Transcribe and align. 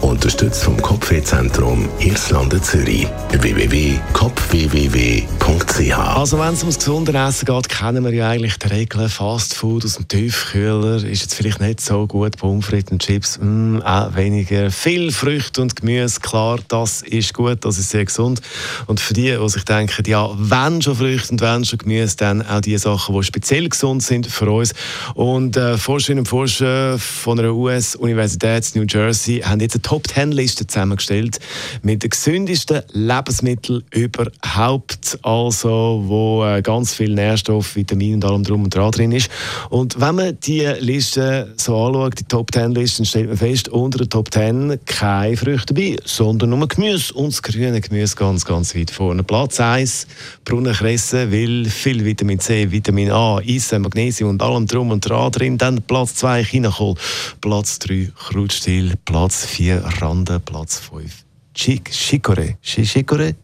Unterstützt 0.00 0.62
vom 0.62 0.80
Kopfwehzentrum 0.80 1.88
Irlande 1.98 2.62
Zürich. 2.62 3.08
www.kopfwww.ch 3.30 5.98
Also 5.98 6.38
wenn 6.38 6.54
es 6.54 6.60
ums 6.60 6.78
gesunde 6.78 7.12
Essen 7.12 7.46
geht, 7.46 7.68
kennen 7.68 8.04
wir 8.04 8.14
ja 8.14 8.28
eigentlich 8.28 8.56
die 8.58 8.68
Regeln. 8.68 9.08
Fast 9.08 9.54
Food 9.54 9.84
aus 9.84 9.96
dem 9.96 10.06
Tiefkühler 10.06 11.02
ist 11.04 11.22
jetzt 11.22 11.34
vielleicht 11.34 11.60
nicht 11.60 11.80
so 11.80 12.06
gut. 12.06 12.36
Pommes 12.36 12.66
frites 12.66 12.92
und 12.92 13.02
Chips, 13.02 13.40
mh, 13.42 13.84
auch 13.84 14.14
weniger. 14.14 14.70
Viel 14.70 15.10
Früchte 15.10 15.62
und 15.62 15.74
Gemüse, 15.74 16.20
klar, 16.20 16.60
das 16.68 17.02
ist 17.02 17.34
gut, 17.34 17.64
das 17.64 17.78
ist 17.78 17.90
sehr 17.90 18.04
gesund. 18.04 18.40
Und 18.86 19.00
für 19.00 19.14
die, 19.14 19.36
die 19.36 19.48
sich 19.48 19.64
denken, 19.64 20.04
ja, 20.06 20.30
wenn 20.36 20.80
schon 20.80 20.94
Früchte 20.94 21.32
und 21.32 21.40
wenn 21.40 21.64
schon 21.64 21.80
Gemüse, 21.80 22.16
dann 22.16 22.46
auch 22.46 22.60
die 22.60 22.78
Sachen, 22.78 23.16
die 23.16 23.22
speziell 23.24 23.68
gesund 23.68 24.04
sind 24.04 24.28
für 24.28 24.48
uns. 24.50 24.74
Und 25.14 25.56
äh, 25.56 25.76
Forscherinnen 25.76 26.20
und 26.20 26.28
Forscher 26.28 26.98
von 26.98 27.36
einer 27.38 27.52
US-Universität 27.52 28.70
New 28.74 28.84
Jersey 28.88 29.40
haben 29.40 29.60
jetzt 29.60 29.74
eine 29.74 29.82
Top-10-Liste 29.88 30.66
zusammengestellt 30.66 31.38
mit 31.80 32.02
den 32.02 32.10
gesündesten 32.10 32.82
Lebensmitteln 32.92 33.84
überhaupt, 33.90 35.18
also 35.22 36.02
wo 36.04 36.44
äh, 36.44 36.60
ganz 36.60 36.92
viel 36.92 37.14
Nährstoff, 37.14 37.74
Vitamine 37.74 38.16
und 38.16 38.24
allem 38.26 38.44
drum 38.44 38.64
und 38.64 38.74
dran 38.74 38.90
drin 38.90 39.12
ist. 39.12 39.30
Und 39.70 39.98
wenn 39.98 40.16
man 40.16 40.38
die 40.40 40.66
Liste 40.80 41.54
so 41.56 41.86
anschaut, 41.86 42.20
die 42.20 42.24
Top-10-Listen, 42.24 43.06
stellt 43.06 43.28
man 43.28 43.38
fest, 43.38 43.70
unter 43.70 43.96
den 43.96 44.10
Top 44.10 44.30
10 44.30 44.78
keine 44.84 45.38
Früchte 45.38 45.72
dabei, 45.72 45.96
sondern 46.04 46.50
nur 46.50 46.68
Gemüse 46.68 47.14
und 47.14 47.32
das 47.32 47.40
grüne 47.40 47.80
Gemüse 47.80 48.14
ganz, 48.14 48.44
ganz 48.44 48.74
weit 48.74 48.90
vorne. 48.90 49.22
Platz 49.22 49.58
1, 49.58 50.06
Brunnenkresse, 50.44 51.32
weil 51.32 51.64
viel 51.64 52.04
Vitamin 52.04 52.40
C, 52.40 52.70
Vitamin 52.70 53.10
A, 53.10 53.38
Eisen, 53.38 53.80
Magnesium 53.80 54.28
und 54.28 54.42
allem 54.42 54.66
drum 54.66 54.90
und 54.90 55.08
dran 55.08 55.32
drin. 55.32 55.56
Dann 55.56 55.80
Platz 55.80 56.16
2, 56.16 56.44
Chinakohl, 56.44 56.96
Platz 57.40 57.78
3, 57.78 58.12
Krautstiel, 58.14 58.92
Platz 59.06 59.46
4, 59.46 59.77
Rande, 60.00 60.40
Platz 60.40 60.78
5, 60.78 61.24
Chic, 61.54 61.90
Chicorée, 61.90 62.56
Chicorée, 62.62 63.34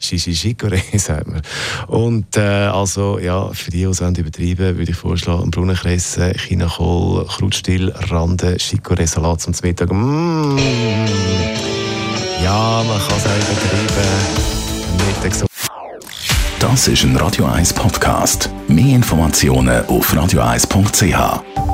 Chicorée, 0.00 0.82
sagt 0.98 1.26
man. 1.26 1.42
Und 1.88 2.36
äh, 2.36 2.40
also, 2.40 3.18
ja, 3.18 3.48
für 3.52 3.70
die, 3.70 3.78
die 3.78 3.84
es 3.84 4.00
übertreiben 4.00 4.78
würde 4.78 4.90
ich 4.90 4.96
vorschlagen, 4.96 5.50
Brunnenkresse, 5.50 6.34
Chinakohl, 6.36 7.26
Krautstiel, 7.26 7.92
Rande, 8.10 8.56
Chicorée, 8.58 9.06
Salat 9.06 9.40
zum 9.40 9.54
Mittag. 9.62 9.92
Mmh. 9.92 10.60
Ja, 12.42 12.84
man 12.86 12.98
kann 12.98 13.18
es 13.18 13.26
auch 13.26 13.36
übertreiben. 13.36 14.54
Mittag 15.06 15.34
so. 15.34 15.46
Das 16.60 16.88
ist 16.88 17.02
ein 17.04 17.16
Radio 17.16 17.46
1 17.46 17.74
Podcast. 17.74 18.50
Mehr 18.68 18.96
Informationen 18.96 19.84
auf 19.86 20.12
radio1.ch. 20.14 21.73